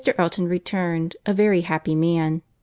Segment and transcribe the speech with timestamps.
[0.17, 2.41] Elton returned, a very happy man.